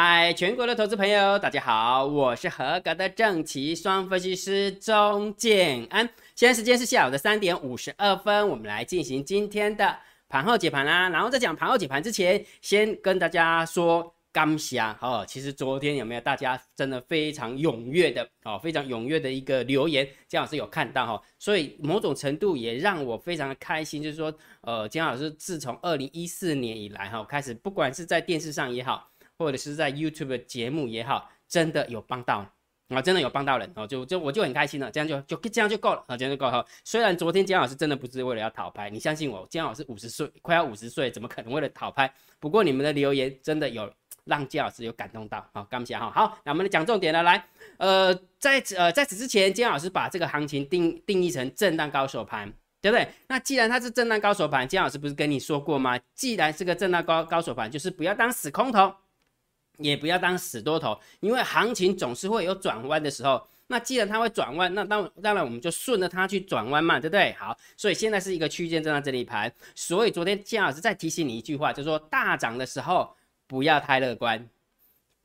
[0.00, 6.08] 嗨，全国的投资朋友，大家好，我是合格的正奇双分析师钟建安。
[6.36, 9.98] 现在时间是下午的三点五十二分，我们来进行今天的
[10.28, 11.08] 盘后解盘啦。
[11.08, 15.24] 然后在讲盘后解盘之前，先跟大家说感谢哦。
[15.26, 29.10] 其实昨天有没有大家真的非常踊跃的哦，非常踊跃的一个留言，姜老师有看到哈，所以某种程度也让我非常的开心，就是说，呃，姜老师自从二零一四年以来哈，开始不管是在电视上也好。
[29.38, 32.44] 或者是在 YouTube 的节目也好，真的有帮到
[32.88, 36.64] 啊，真的有帮到人哦，就就我就很开心了，这样就就这样就够了啊，这样就够了。
[36.84, 42.12] 虽然昨天姜老师真的不是为了要讨拍，你相信我，姜老师五十岁，快要五十岁，怎么可能为了讨拍？
[42.40, 43.92] 不过你们的留言真的有
[44.24, 46.10] 让姜老师有感动到，好，感谢哈。
[46.10, 52.50] 好，那我们来讲重点了，来，呃，在呃在此之前，姜老师把这个行情定定义成震荡高手盘，
[52.80, 53.06] 对不对？
[53.26, 55.98] 那既然它是震荡高手盘，姜老师不是跟你说过吗？
[56.14, 58.94] 既然是个震荡高高手盘，就是不要当死空头。
[59.78, 63.48] 也不要当死多头，因为行情总是会有转弯的时候。
[63.70, 67.34] 那既然它会转弯，那当当然我们就顺着它去转弯嘛，对不对？
[67.34, 69.52] 好，所以现在是一个区间震荡整理盘。
[69.74, 73.14] 所以昨天姜老师再提醒你一句话，就是说大涨的时候
[73.46, 74.48] 不要太乐观，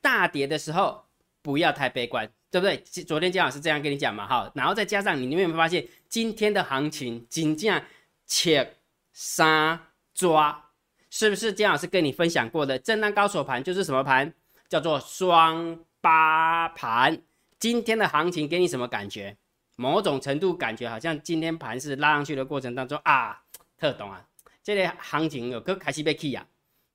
[0.02, 1.02] 大跌的时候
[1.40, 2.76] 不要太悲观，对不对？
[3.04, 4.52] 昨天姜老师这样跟你讲嘛，哈。
[4.54, 7.82] 然后再加上你有没有发现今天的行情金价
[8.26, 8.74] 切
[9.14, 10.66] 杀抓，
[11.08, 14.34] 是不是姜老师跟你分享过的震荡高手盘就是什么盘？
[14.74, 17.22] 叫做双八盘，
[17.60, 19.36] 今天的行情给你什么感觉？
[19.76, 23.40] 某种程度感觉好像今天盘是拉上去的过程当中啊，
[23.78, 24.26] 特懂啊，
[24.64, 26.44] 这类行情有个开始被 k 啊，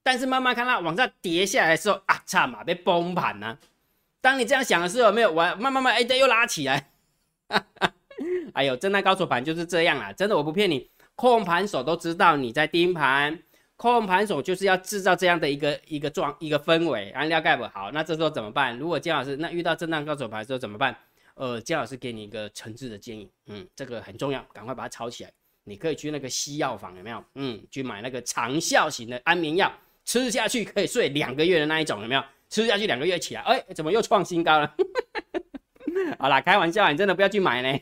[0.04, 3.58] 但是慢慢看到往上跌下来的时候啊，差嘛被崩盘呢。
[4.20, 6.90] 当你这样想的时候，没有完，慢慢慢哎，对，又拉起来。
[8.56, 13.40] 哎呦，震荡高手盘就是这样啊，真的我不骗你，控盘手都知道你在盯盘。
[13.80, 18.78] 控盘手就是要制造这样的一个一个状一个氛围，安料盖不好，那这时候怎么办？
[18.78, 20.94] 如果姜老师那遇到震荡高手盘的时候怎么办？
[21.36, 25.32] 呃，姜老师给你一个诚挚的建议，嗯，这个很重要，赶快把它抄起来。
[25.64, 27.24] 你可以去那个西药房，有没有？
[27.36, 29.72] 嗯，去买那个长效型的安眠药，
[30.04, 32.24] 吃下去可以睡两个月的那一种，有没有？
[32.50, 34.76] 吃下去两个月起来，哎，怎么又创新高了？
[36.20, 37.80] 好啦，开玩笑，你真的不要去买呢。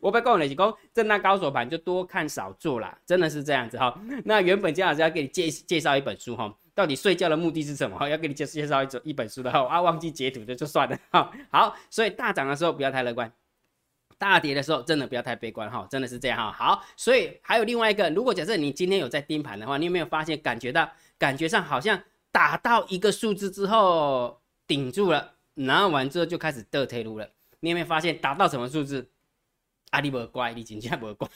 [0.00, 3.98] 我不要跟你讲，震荡高手盘就多看少做啦，真的是这样子哈。
[4.24, 8.08] 那原本姜老师要给你介介绍一本书哈，到底睡觉的目的是什么？
[8.08, 11.30] 要给你介介绍一种一本书的哈，啊，忘记截图的就算了哈。
[11.50, 13.30] 好，所以大涨的时候不要太乐观，
[14.18, 16.52] 大跌的时候真的不要太悲观哈，真的是这样哈。
[16.52, 20.88] 好，所以还有另外一个，如果假设你今天有在盯盘的话，你有没有发现感觉到
[21.18, 22.00] 感觉上好像
[22.30, 27.28] 打到一个数字之后顶住了，然后完之后就开始倒退路了？
[27.60, 29.10] 你有没有发现打到什么数字？
[29.90, 31.28] 啊你不乖，你真正不乖。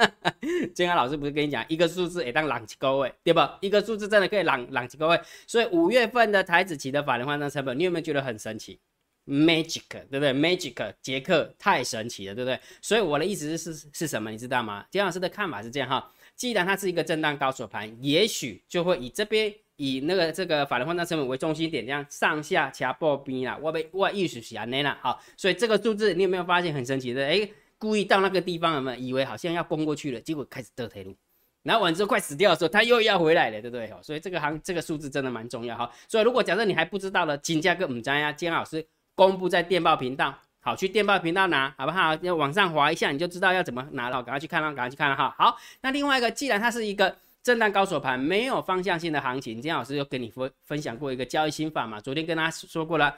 [0.74, 3.58] 金安老师不是跟你讲，一个数字也当朗几个位，对吧？
[3.60, 5.20] 一个数字真的可以朗朗几个位。
[5.46, 8.78] 所以五月份的台子期的法人换算成本，你有没有觉得很神奇
[9.26, 12.58] ？Magic，对不对？Magic，杰克太神奇了，对不对？
[12.80, 14.30] 所以我的意思是是什么？
[14.30, 14.86] 你知道吗？
[14.90, 23.58] 金老师的看法是这样哈，既然它是一个震荡高手盘，也许就会以这边以那个这个法人换算成本为中心点，这样上下掐破边啦。
[23.60, 27.26] 我被我意思是安内啦，好，所以这个数字你有没有发现很神奇的？
[27.26, 27.46] 哎。
[27.80, 30.20] 故意到那个地方，有没有以为好像要攻过去了？
[30.20, 31.16] 结果开始得退路，
[31.62, 33.90] 然后完之后快死掉的时候，他又要回来了，对不对？
[34.02, 35.90] 所以这个行这个数字真的蛮重要哈。
[36.06, 42.14] 所以如果假设你还不知道的，金价跟五张呀，金老师公布在电报频道，好，去电报频道拿，好不好？
[42.16, 44.22] 要往上滑一下，你就知道要怎么拿了。
[44.22, 45.34] 赶快去看了，赶快去看了哈。
[45.38, 51.98] 好，那另外一个，既然它是一个震荡高手盘，没有方向性的行情，金老师又跟你分分享过一个交易心法嘛？
[51.98, 53.16] 昨天跟他说过了，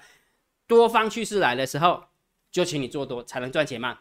[0.68, 2.04] 多方趋势来的时候，
[2.52, 3.98] 就请你做多才能赚钱嘛。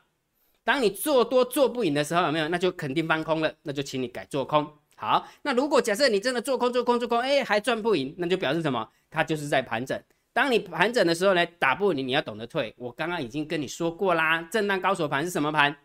[0.64, 2.48] 当你做多做不赢的时候，有没有？
[2.48, 4.72] 那就肯定翻空了，那就请你改做空。
[4.96, 8.88] 好，那如果假设你真的做空做空做空，哎，还赚不赢，那就表示什么？
[9.10, 10.00] 它就是在盘整。
[10.34, 12.74] 当你盘整的时候呢，打不赢，你要懂得退。
[12.78, 15.76] 我刚刚已经跟你说过啦，震荡高手盘是什么盘？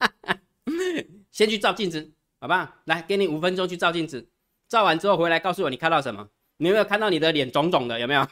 [1.30, 2.10] 先去照镜子，
[2.40, 2.68] 好不好？
[2.86, 4.28] 来，给你五分钟去照镜子，
[4.68, 6.28] 照完之后回来告诉我你看到什么？
[6.56, 8.00] 你有没有看到你的脸肿肿的？
[8.00, 8.26] 有没有？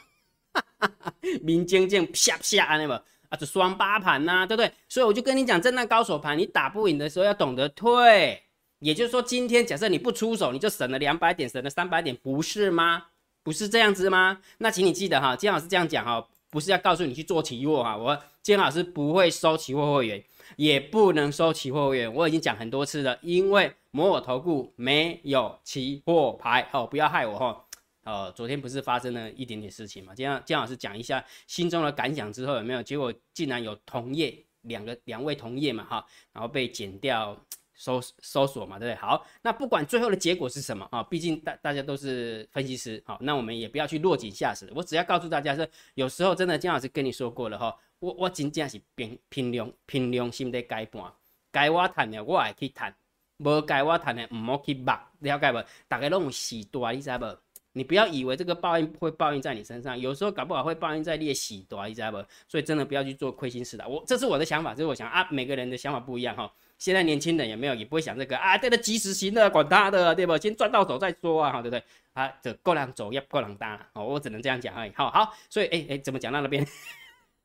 [1.41, 3.03] 明晶晶啪啪那个。
[3.29, 4.71] 啊，这双八盘呐，对不对？
[4.87, 8.41] 所以我就跟你讲，震荡高手盘，你打不赢的时候要懂得退。
[8.79, 13.05] 也就是说，今天假设你不出手，你就省了两百点，省了三百点，不是吗？
[13.41, 14.39] 不是这样子吗？
[14.59, 20.23] 那请你记得哈，金老师这样讲哈，不是要告诉你去做期货哈，我金老师不会收期货会员，
[20.57, 27.63] 也不能收期货会员，我已经讲很多次了，因为摩尔投顾没有期货牌，哦，不要害我哈。
[28.07, 30.15] 呃，昨天不是发生了一点点事情嘛？
[30.15, 32.81] 今天姜老师讲一下心中的感想之后有没有？
[32.81, 37.37] 结果竟然有同业两个两位同业嘛哈，然后被减掉
[37.75, 39.01] 搜搜索嘛，对不对？
[39.01, 44.71] 好，那不管最后的结果是什么啊，毕竟大大家都是分析师，好，那我们也不要去落井下石。
[44.73, 51.03] 我只要告诉大家是，有时候真的姜老师跟你说过了哈，我我真正是拼拼量拼量心的改盘，
[51.51, 52.95] 该我谈的我也去谈，
[53.39, 55.61] 无该我谈的唔好去骂，了解不？
[55.89, 57.25] 大家拢有时代，你知不？
[57.73, 62.17] 你不要以为这个报应会报应在你身上，有时候搞不好会报应在列喜多，你知道不？
[62.47, 63.87] 所以真的不要去做亏心事的。
[63.87, 66.51] 我这是我的想法，这是我想啊，每个人的想法不一样哈。
[66.77, 70.37] 现在年轻人也没有，也不会想这个啊，这个及时行乐，管他的，对不？
[70.37, 71.83] 先赚到手再说啊，哈，对不对？
[72.13, 74.91] 啊，这够量走也够量大哦，我只能这样讲而已。
[74.95, 76.65] 好好，所以哎哎，怎么讲到那边？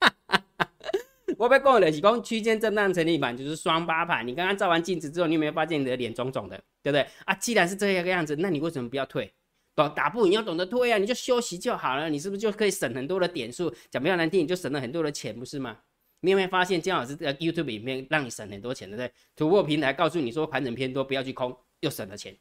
[1.39, 4.27] 我被讲的是讲区间震荡整理盘就是双八盘。
[4.27, 7.07] 你刚刚照完镜子之后，你有没有发现你的脸肿肿的，对不对？
[7.25, 9.33] 啊，既然是这个样子，那你为什么不要退？
[9.75, 13.75] 打打不赢要懂得退啊，你就休息就好了，你是不是就可以省很多的点数？
[13.91, 15.79] 讲比较难听，你就省了很多的钱，不是吗？
[16.21, 19.13] 你有没有发现姜老师在 YouTube 里面让你省很多钱，对不对？
[19.35, 22.37] 突破平台告诉你说盘整偏多，不要去空，又省了钱。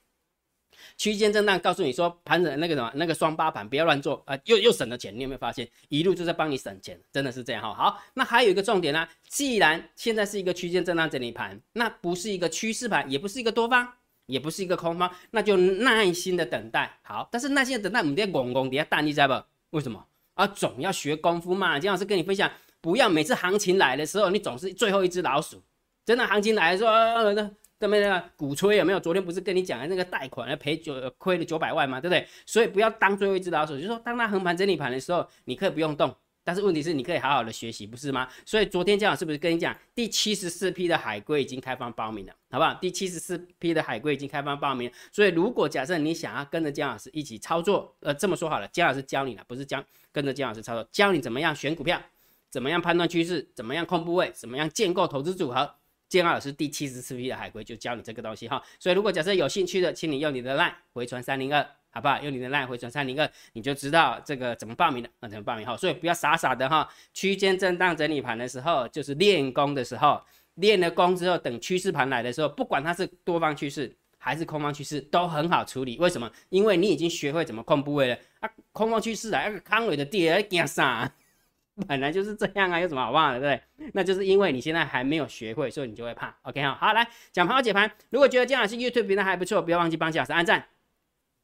[0.98, 5.16] 区间震荡告诉你说盘整那个什么那个双八盘不要乱做啊，又又省了钱。
[5.16, 7.00] 你有没有发现一路就在帮你省钱？
[7.12, 7.74] 真的是这样哈。
[7.74, 13.88] 好，那还有一个重点呢，既然现在是一个区间震荡整理盘，那不是一个趋势盘，也不是一个多方。
[14.32, 16.98] 也不是一个空方，那就耐心的等待。
[17.04, 19.78] 好，但是耐心的等待，我们得拱拱底下弹，你知道不？
[19.78, 20.04] 为什么？
[20.34, 21.78] 啊，总要学功夫嘛。
[21.78, 22.50] 金老师跟你分享，
[22.80, 25.62] 不要每次行情来的时候，你总是最后一只老鼠。
[26.06, 27.34] 真的行情来的时候，那
[27.80, 28.22] 对不对？
[28.36, 29.00] 鼓吹有没有？
[29.00, 32.28] 昨天不是跟你讲的那个贷款赔九亏了九百万嘛，对不对？
[32.46, 36.16] 所以不要当最后一只老鼠，就是说当它横盘整理盘的时候，你可以不用动。
[36.44, 38.28] 但是问题是，你可以好好的学习，不是吗？
[38.46, 42.74] 所以昨天姜老师不是跟你讲，第七十四批的海龟已经开放报名了，好不好？
[42.76, 52.02] 第七十四批的海龟已经开放报名，所以如果假设你想要跟着姜老师一起操作，呃，这么说好了，姜老师教你了，不是姜跟着姜老师操作，教你怎么样选股票，
[52.50, 55.76] 怎么样判断趋势，怎么样控部位，怎么样建构投资组合，
[56.10, 58.62] 姜老师第七十四批的海龟就教你这个东西哈。
[58.80, 61.64] 所以如果假设有兴趣的，请你用你的 line 回传三零二。
[61.92, 62.22] 好不好？
[62.22, 65.10] 用你的 line 回转三零二，你就知道这个怎么报名了。
[65.20, 65.76] 那怎么报名哈？
[65.76, 70.22] 所以不要傻傻的哈，区间震荡整理盘的时候，就是练功的时候，
[70.56, 75.98] 练了功之后，等趋势盘来的时候，不管它是多方趋势还是空方趋势，都很好处理。
[75.98, 76.32] 为什么？
[76.50, 78.50] 因为你已经学会怎么控部位了啊。
[78.72, 81.12] 空方趋势啊，那个康伟的跌惊啥？
[81.88, 83.60] 本来就是这样啊，有什么好怕的，对？
[83.94, 86.36] 那就是因为你现在还没有学会，所以你就会怕。
[86.44, 87.90] OK 哈，好来讲盘后解盘。
[88.10, 90.64] 如果觉得姜老师 YouTube 频道还不错，不要忘记帮姜老师按赞。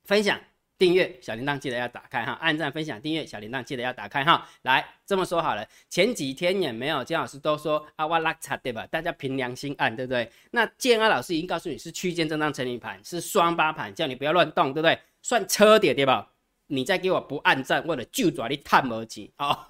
[0.07, 0.39] 分享、
[0.77, 4.47] 订阅、小铃铛记得要打开哈，按赞、分享、订阅、小铃铛记得要打开哈。
[4.61, 8.87] 来，这么说好了，前几天也没有姜老师都说啊，哇拉差对吧？
[8.87, 10.31] 大家凭良心按，对不对？
[10.51, 14.97] 那建安老师已经告诉你是区间震荡整理盘，是双八盘，叫你不要乱动，对不对？
[15.21, 16.31] 算车点对吧？
[16.67, 19.67] 你再给我不按赞，为了就抓你探耳机啊！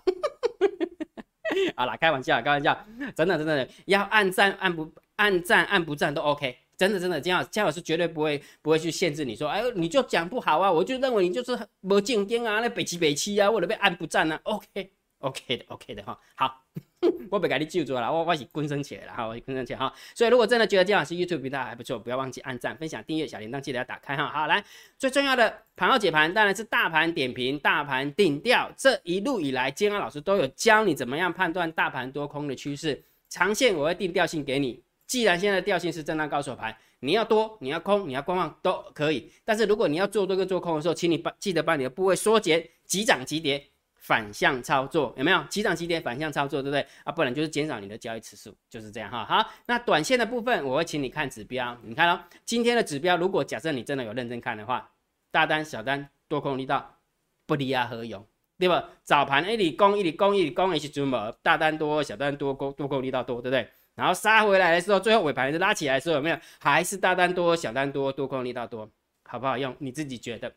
[1.76, 2.78] 好了，开玩笑，开玩笑，
[3.16, 6.60] 真的真的要按赞按不按赞按不赞都 OK。
[6.78, 16.64] 真的真的，姜老姜老师绝对不会不会去限制你说，哎，你就讲不好啊，我就认为你就是没竞争啊，那北七北七啊，或者被按不赞啊，OK OK 的 OK 的哈，好，
[17.32, 24.28] 我被给你记住了，我我是滚升起来了哈，我滚升起来哈，所以如果真的觉得姜老师 YouTube 频道还不错，不要忘记按赞、分享、订阅、小铃铛记得要打开哈。
[24.30, 24.64] 好，来
[25.00, 34.84] 最重要的盘后解盘当然是大盘点评、大盘定调，这一路以来姜老师都有教你怎么样判断大盘多空的趋势，长线我会定调性给你。
[35.08, 39.32] 既然现在调性是震荡高手盘，你要多，你要空，你要观望都可以。
[39.46, 45.42] 但是如果你要做多跟做空的时候，请你把记得把你的部位缩减，急涨急跌反向操作，有没有？
[45.50, 46.86] 急涨急跌反向操作，对不对？
[47.04, 49.26] 啊，不然就是减少你的交易次数，就是这样哈。
[49.26, 51.78] 好，那短线的部分，我会请你看指标。
[51.84, 54.92] 你看哦，今天的指标，如果假设你真的有认真看的话，
[55.32, 56.98] 大单、小单、多空力道
[57.46, 58.26] 不离啊何勇，
[58.60, 58.90] 对吧？
[59.04, 61.34] 早盘一里攻一里攻一里攻，一起准么？
[61.42, 63.70] 大单多，小单多，攻多空力道多，对不对？
[63.98, 66.38] 然后杀回来的时候，最后尾盘是拉起来的时候，有没有？
[66.60, 68.88] 还是大单多，小单多，多空力道多，
[69.24, 69.76] 好不好用？
[69.80, 70.54] 你自己觉得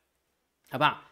[0.68, 1.02] 好不好？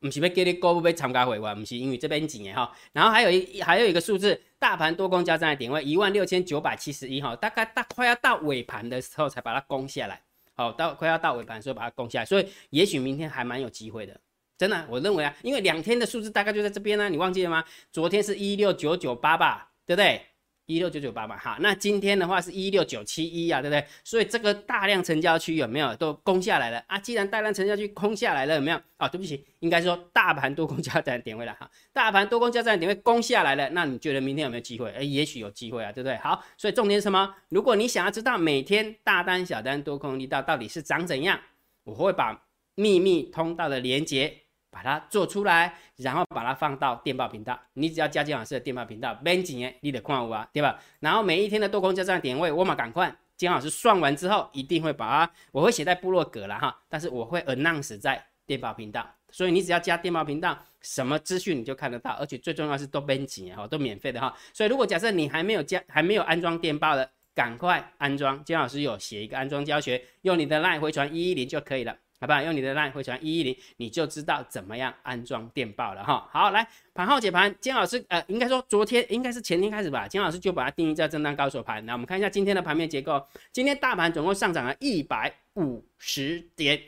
[0.00, 2.70] 不是要给你股不被参加回完，不是因为这边紧哈。
[2.92, 10.20] 然后还有一还有一个数字，大盘多空交战的点位一万六千九百七十一哈，大概大快要到尾盘的时候才把它攻下来，
[10.54, 14.20] 好，到快要到尾盘的时候把它攻下来，所以也许明天还蛮有机会的，
[14.56, 17.64] 真的，我认为啊，因为两天的数字大概就在这边呢，你忘记了吗？
[17.90, 20.22] 昨天是一六九九八吧，对不对？
[20.68, 23.82] 一六九九八嘛，好，那今天的话是一六九七一啊，对不对？
[24.04, 26.98] 所以这个大量成交区有没有都攻下来了啊？
[26.98, 29.08] 既然大量成交区攻下来了，有没有啊？
[29.08, 34.90] 对不起，应该说大盘多空交战点位了哈，大盘多空交战点位攻下来了，那你觉得明天有没有机会？
[34.92, 36.18] 哎，也许有机会啊，对不对？
[36.18, 37.34] 好，所以重点是什么？
[37.48, 41.40] 如果你想要知道每天大单、小单、多空力道到底是长怎样，
[41.84, 42.44] 我会把
[42.74, 44.42] 秘密通道的连接。
[44.70, 47.58] 把它做出来，然后把它放到电报频道。
[47.74, 50.78] 你只要加金老师的电报频道，编辑，你得看我啊，对吧？
[51.00, 64.34] 然后每一天的多空交战点位，我嘛赶快姜老师算完之后，一定会把它，我会写在部落格了哈，但是我会 announce 在电报频道，所以你只要加电报频道，什么资讯你就看得到，而且最重要是都编辑哈，都免费的哈。
[64.52, 68.42] 所以如果假设你还没有加，还没有安装电报的，赶快安装。
[68.44, 71.96] 姜老师有写一个安装教学，用你的 line 回传一一零就可以了。
[72.20, 72.42] 好不好？
[72.42, 76.28] 用你的 line 回传一一零，你就知道怎么样安装电报了哈。
[76.32, 81.84] 好，来盘后解盘，金老师呃，应该说昨天应该是前天开始吧，金老师就把它定义在震荡高手盘。
[81.86, 86.80] 那我们看一下今天的盘面结构，今天大盘总共上涨了一百五十点，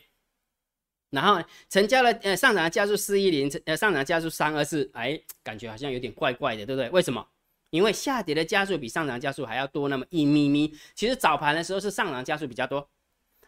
[1.11, 6.91] 然后成交了呃上涨的加速四一零，呃上涨加速三二四，哎，感觉好像有点怪怪的，对不对？
[6.91, 7.25] 为什么？
[7.71, 10.75] 因为下跌的加速比上涨加速还要多那么一咪咪。
[10.93, 12.89] 其实早盘的时候是上涨加速比较多，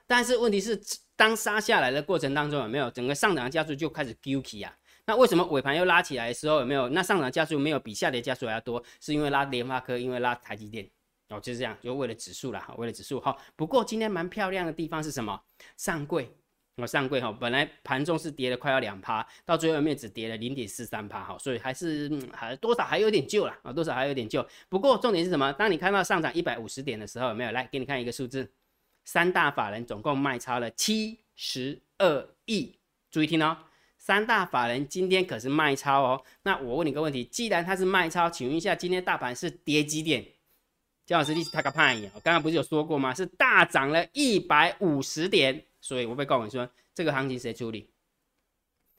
[0.06, 0.80] 但是问题是。
[1.14, 4.74] 当杀下来的过程当中有没有整个上涨加速就开始 g u k y 啊？
[5.04, 6.88] 那为什么尾盘又拉起来的时候有没有？
[6.88, 8.82] 那上涨加速没有比下跌加速还要多？
[8.98, 10.88] 是因为拉联发科，因为拉台积电
[11.28, 13.36] 哦，就是这样，就为了指数了哈，为了指数哈。
[13.54, 15.40] 不过今天蛮漂亮的地方是什么？
[15.76, 16.28] 上柜
[16.76, 24.44] 哦，上柜哈，本来盘中是跌了快要两趴，到最后面只跌了零点四三趴哈，所以还是还多少还有点救了啊，多少还有点救。
[24.68, 25.52] 不过重点是什么？
[25.52, 28.50] 当你看到上涨一百五十点的时候，有没有来给你看一个数字？
[29.04, 32.76] 三大法人总共卖超了七十二亿，
[33.10, 33.56] 注意听哦，
[33.98, 36.24] 三大法人今天可是卖超哦。
[36.42, 40.24] 那我问你个问题，既然它是卖超，请问一下，今天大盘是跌几点？
[41.04, 42.10] 姜老师，你是他个派呀？
[42.14, 43.12] 我刚刚不是有说过吗？
[43.12, 47.90] 是大涨了一百五十点，所以我被告诉说，这个行情谁处理？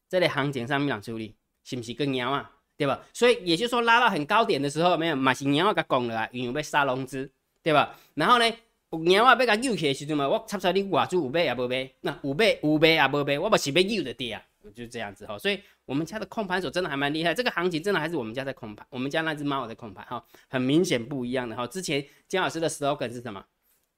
[0.10, 2.52] 这类行情上面处理，是不是更牛啊？
[2.76, 3.04] 对吧？
[3.14, 7.32] 所以也就是说，拉到很高点的时候，没有马上牛个讲了啊，因为被杀融资，
[7.62, 7.98] 对吧？
[8.16, 8.46] 然后呢？
[8.98, 14.42] 有啊，要甲扭起的时阵嘛，我插出你外资有买也无买，那有买有买也无买，我不是要扭的跌啊，
[14.74, 15.38] 就这样子哈。
[15.40, 21.66] 所以我们家的控盘手真的还蛮厉害，这个行情真的还是我们家在控盘，我们家那只猫在控盘哈，很明显不一样的哈。
[21.66, 23.44] 之前姜老师的 slogan 是什么？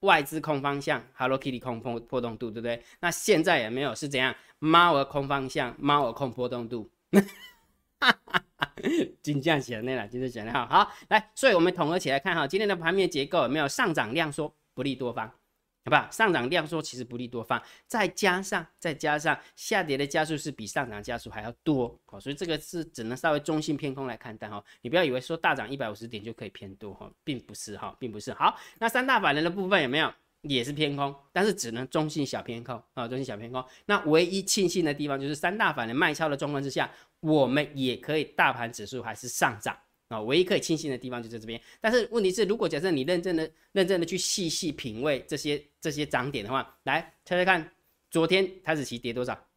[0.02, 2.82] 外资控方向，Hello Kitty 控破破动度，对不对？
[3.00, 4.36] 那现在也没有是怎样？
[4.60, 6.90] 猫儿控方向，猫儿控波动度。
[8.00, 8.72] 哈哈哈，
[9.24, 10.68] 金价写的了，就是讲的哈。
[10.70, 14.54] 好，来，所以我们统合起来看哈，今天的盘面结构有没有上涨量缩？
[14.76, 16.08] 不利多方，好不好？
[16.12, 24.64] 上涨量缩，其实不利多方，再加上再加上下跌的加速是比上涨加速还要多，好，所以这个是只能稍微中性偏空来看待哈。
[24.82, 28.34] 你不要以为说大涨一百五十点就可以偏多哈，并不是哈，并不是。
[28.34, 33.64] 好，那三大法人的部分有没有也是偏空，但是只能中性小偏空啊，中性小偏空。
[33.86, 36.92] 那唯一庆幸的地方就是三大法人卖超的状况之下，
[37.22, 39.78] 我们也可以大盘指数还是上涨。
[40.08, 41.60] 啊，唯一可以庆幸的地方就在这边。
[41.82, 47.72] 但是问题是，如果假设你认真的、认真的去细细品味这些这些涨点的话，来猜猜看，
[48.12, 49.48] 昨天台子期跌多少？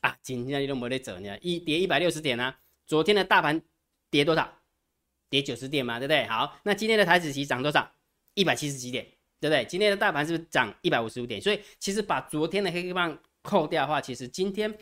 [0.00, 2.58] 啊，今天你都没得走呢，一跌一百六十点啊。
[2.86, 3.62] 昨天的大盘
[4.10, 4.60] 跌多少？
[5.30, 6.26] 跌九十点嘛，对不对？
[6.26, 7.90] 好，那今天的台子期涨多少？
[8.34, 9.06] 一百七十几点，
[9.40, 9.64] 对不对？
[9.64, 11.40] 今天的大盘是不是涨一百五十五点？
[11.40, 14.76] 所以其实把昨天的黑黑棒扣掉的话，其实今天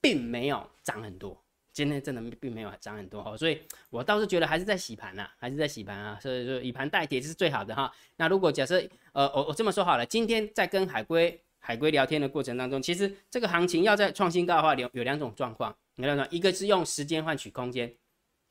[0.00, 1.43] 并没有涨很多。
[1.74, 7.92] 今天真的并没有涨很多哈，所以我倒是觉得还是在洗盘呐，还是在洗盘啊，所以说以盘代跌是最好的哈。
[8.16, 8.80] 那如果假设
[9.12, 17.92] 呃我我这么说好了，今天在跟海龟海龟聊天的过程当中，其实这个行情要在创新高的话，有有两种状况，有两种，一个是用时间换取空间，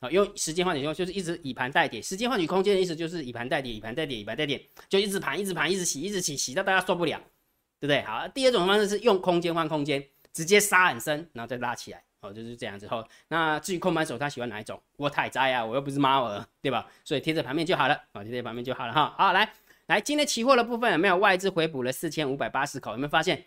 [0.01, 7.17] 啊，用时间换取空就是一直以盘代跌，时间换取空间的意思就是以盘代跌，以盘代跌，以盘代跌，就一直盘一直盘一直洗一直洗洗到大家受不了，
[7.79, 8.01] 对不对？
[8.01, 10.03] 好，第二种方式是用空间换空间，
[10.33, 12.03] 直接杀很深，然后再拉起来。
[12.21, 12.87] 哦，就是这样子。
[12.87, 16.87] 后，那至于空盘手他喜欢哪一种，我太栽啊，我又不是猫儿，对吧？
[17.03, 19.13] 所以贴着盘面就好了，啊，贴着盘面就好了哈。
[19.17, 19.53] 好，来
[19.87, 22.91] 来，今天期货的部分有没有外资回补了四千五百八十口？
[22.91, 23.43] 有没有发现？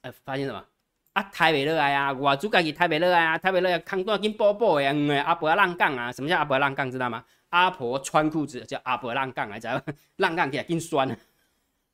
[0.00, 0.64] 呃，发现什么？
[1.12, 6.10] 啊，台北热爱啊，我主家去台北热爱啊，台北热爱康多跟波波一样的阿婆浪杠啊。
[6.10, 6.90] 什么叫阿婆浪杠？
[6.90, 7.24] 知道吗？
[7.50, 9.80] 阿婆穿裤子叫阿婆浪杠啊，知道
[10.16, 11.16] 浪杠起来更酸了，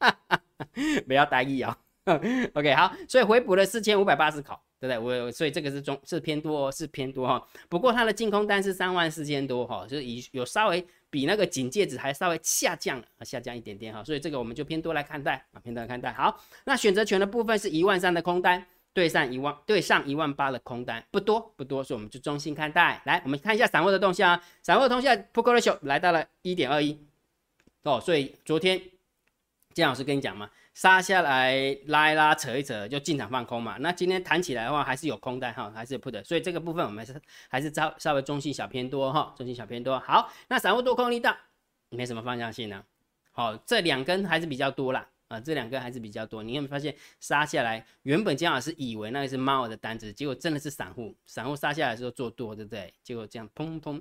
[0.00, 0.40] 哈哈，
[1.06, 1.76] 不要大意啊。
[2.54, 4.58] OK，好，所以回补了四千五百八十口。
[4.80, 5.24] 对不对？
[5.24, 7.44] 我所以这个是中是偏多，哦是偏多哈。
[7.68, 14.04] 不过它的净空单是三万四千多哈，就是以有稍微比那个警戒值还稍微下降了，下降一点点哈。
[14.04, 16.12] 所以这个我们就偏多来看待啊，偏多来看待。
[16.12, 23.02] 好，那选择权的部分是一万三的空单对上一万对上一万八的空单，不多不多，所以我们就中性看待。
[23.04, 26.96] 来，我们看一下散户的动向啊，散户的动向 p u t ratio 来到了一点二一
[27.82, 28.80] 哦，所以昨天
[29.74, 30.48] 姜老师跟你讲嘛。
[30.78, 39.98] 杀下来拉一拉扯一扯就进场放空嘛，那今天弹起来的话还是有空单哈，还是有 put，所以这个部分我们是还是稍稍微中性小偏多哈，中性小偏多。
[39.98, 41.36] 好，那散户多空力道
[41.88, 42.84] 没什么方向性呢。
[43.32, 46.44] 好，这两根还是比较多啦，啊，这两根还是比较多。
[46.44, 52.94] 你有没有发现杀下来，原本姜老师以为那个是猫的单子，结果真的是散户，散户杀下来的时候做多，对不对？
[53.02, 54.00] 结果这样砰砰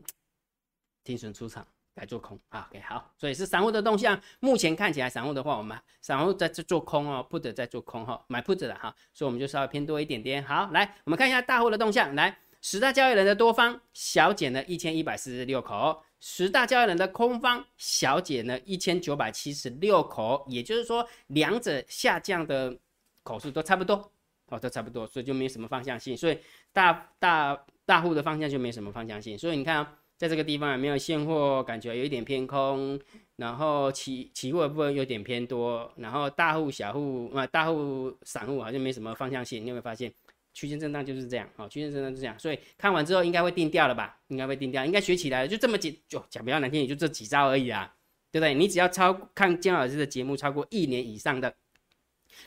[1.03, 1.65] 停损出场。
[1.97, 4.21] 改做空啊，OK 好，所以是散户的动向。
[4.39, 10.43] 目前看起来，散户的话，我们散户在这做空哦，put 在做空哈，买 put 的哈，所以我们就稍微偏多一点点。
[10.43, 22.77] 好，来我们看一下大户的动向，来十大交易人的多方小减了一千一百四十六口，十大交易人的空方小减了一千九百七十六口，也就是说两者下降的
[23.23, 24.11] 口数都差不多
[24.49, 26.37] 哦，都差不多，所以就没什么方向性，所以
[26.71, 29.97] 大大大户的方向就没什么方向性，所以你看啊。
[30.17, 32.99] 在这个地方也没有现货，感觉有一点偏空，
[33.35, 40.11] 然后期期货的部分有点偏多，然后大户小户啊，大户散户好像没什么方向性，你有没有发现？
[40.53, 44.19] 区间震荡就是这样，好，区间震荡是这样，所以看完之后应该会定调了吧？
[44.29, 47.93] 应该会定调，应该学起来了，就这么几，就讲比较难听，也就这几招而已啊，
[48.31, 48.55] 对不对？
[48.55, 51.53] 你只要超看姜老师的节目超过一年以上的，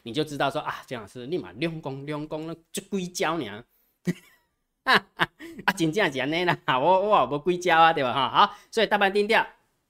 [0.02, 3.64] 你就知道说啊，姜老师立马练功练功了，就硅胶呢。
[5.64, 8.12] 啊真正是安尼啦， 我我无硅胶啊，对吧？
[8.12, 9.46] 哈，好，所以大盘定调，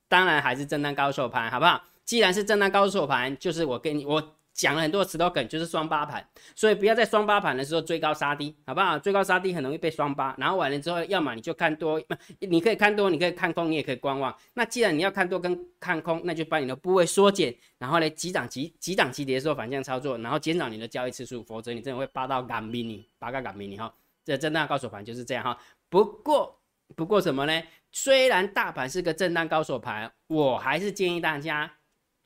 [0.09, 1.83] 当然还是震荡高手盘，好不好？
[2.05, 8.99] 既然是震荡高手盘，就是我跟你我讲了很多 slogan，就是双八盘，所以不要在双八盘的时候追高杀低，好不好？
[8.99, 12.03] 追高杀低很容易被双八，然后完了之后，要么你就看多，
[12.41, 14.37] 你可以看多，你可以看空，你也可以观望。
[14.55, 23.95] 那既然你要看多跟看空，那就把你的部位缩减，然后呢，急涨急急涨急跌的时候反向操作，然后减少你的交易次数，否则你真的会扒到港 mini，扒个港迷你哈。
[24.25, 25.59] 这震荡高手盘就是这样哈，
[25.89, 26.61] 不过
[26.97, 27.63] 不过什么呢？
[27.93, 31.71] 虽然大盘是个震荡高手盘，我还是建议大家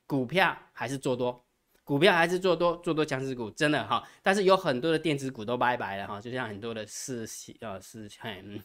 [0.05, 1.43] 股票还是做多，
[1.83, 4.03] 股票还是做多，做多强势股真的哈。
[4.21, 7.25] 但是有很多的电子股都拜拜了哈，就像很多的四
[7.61, 8.63] 呃四很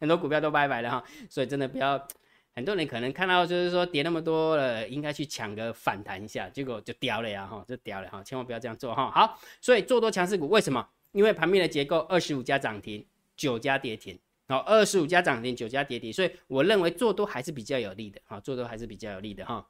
[0.00, 2.06] 很多股票都拜拜了哈，所以真的不要，
[2.54, 9.10] 很多人可能看到就是说跌那么多了，应该去抢个反弹一下，结果就掉了呀哈，就掉了哈，千万不要这样做哈。
[9.10, 10.86] 好，所以做多强势股为什么？
[11.14, 13.06] 因为盘面的结构，二十五家涨停，
[13.36, 14.18] 九家跌停，
[14.48, 19.64] 好，二十五家涨停，九家跌停，所以我认为做多还是比较有利的，好，做多还是比较有利的哈。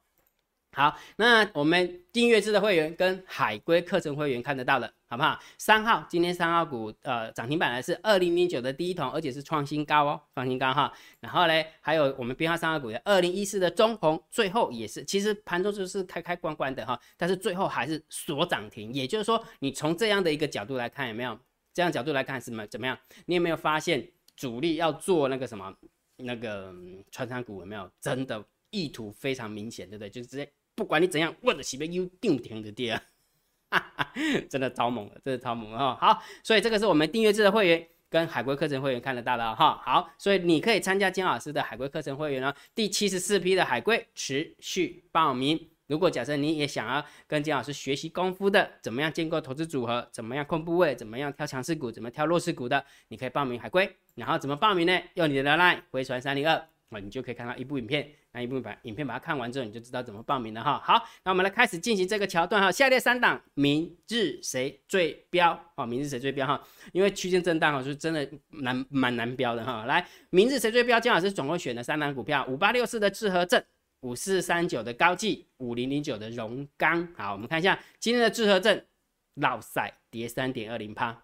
[0.75, 5.39] 好，那我们订阅制的会员跟海龟课程会员看得到的，好不好？
[5.57, 10.91] 三号，今天三号股呃涨停板呢是二零零九的第一桶，而且是创新高哦，创新高哈。
[11.21, 18.93] 然后呢，还有我们编号三号股的二零一四的中红，最后也是，其实盘中就是开开关关的哈，但是最后还是锁涨停。
[18.93, 21.39] 也就是说，你从这样的一个角度来看，有没有？
[21.73, 22.97] 这样角度来看什么怎么样？
[23.27, 25.73] 你有没有发现主力要做那个什么
[26.17, 26.73] 那个
[27.11, 27.89] 穿山股有没有？
[28.01, 30.09] 真的意图非常明显，对不对？
[30.09, 30.51] 就是直接。
[30.75, 32.99] 不管你怎样，我的起边又定停的跌，
[34.49, 35.97] 真的超猛了，真的超猛哈。
[35.99, 39.81] 好，所以这个是我们订阅制的会员跟海龟课程会员看得到的哈。
[39.83, 45.69] 好，所以你可以参加金老师的海龟课程会员呢，第七十四批的海龟持续报名。
[45.87, 53.95] 如果假设你也想要跟金老师学习功夫的，怎么样建构投资组合，怎么样控部位，怎么样挑强势股，怎么挑弱势股的，你可以报名海龟。
[54.15, 54.99] 然后怎么报名呢？
[55.13, 56.67] 用你的 line 回传三零二。
[56.89, 60.79] 啊，你就可以看到一部影片，那一部把影片把它看完之后，你就知道怎么报名了哈。
[60.83, 62.71] 好，那我们来开始进行这个桥段哈。
[62.71, 65.59] 下列三档，明日谁最标？
[65.75, 66.61] 哦，明日谁最标哈？
[66.93, 69.85] 因为区间震荡哈，是真的难蛮难标的哈。
[69.85, 70.99] 来，明日谁最标？
[70.99, 73.61] 姜老师总共选了三档股票：五八六四的智和正，
[74.01, 77.07] 五四三九的高技，五零零九的荣钢。
[77.17, 78.85] 好，我们看一下今天的智和正，
[79.35, 81.23] 老赛跌三点二零趴，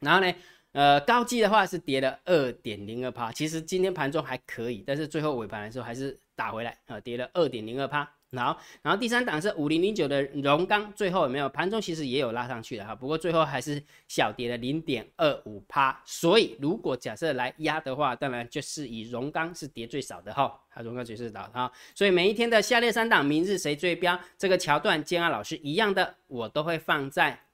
[0.00, 0.32] 然后呢？
[0.76, 8.04] 呃，高基的话是跌了二点零二趴，其实今天盘中还可以，但是最后尾盘的时候还是打回来啊，跌了二点零二趴。
[8.36, 11.48] 好，然后第三档是五零零九的荣钢，最后有没有？
[11.48, 15.98] 盘中其实也有拉上去的哈，不过最后还是小跌了零点二五趴。
[16.04, 21.72] 所以如果假设来压的话，当然就是以荣钢是跌最少的哈，它荣钢最少的哈。
[21.94, 24.20] 所以每一天的下列三档，明日谁最标？
[24.36, 27.46] 这个桥段，建安老师一样的，我都会放在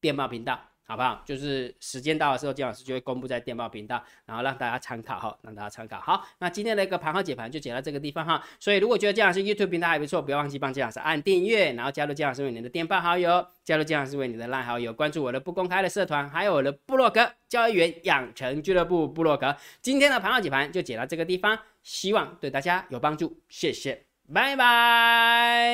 [0.00, 0.73] 电报频道。
[0.86, 1.22] 好不好？
[1.24, 5.98] 就是时间到的时候，金老师就会公布在电报频道，然后让大家参考哈，让大家参考。
[5.98, 8.42] 好，那今天的一个盘号解盘就解到这个地方哈。
[8.60, 19.56] 所以如果觉得金老师 YouTube 频道还不错，不要忘记帮金老师按订阅，然后加入金老师为你的电报好友，加入金老师为你的赖好友，关注我的不公开的社团，还有我的部落格交易员养成俱乐部部落格。
[19.80, 25.72] 今天的盘号解盘就解到这个地方，希望对大家有帮助，谢谢，拜拜。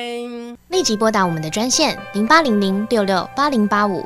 [0.69, 4.05] 立即拨打我们的专线零八零零六六八零八五。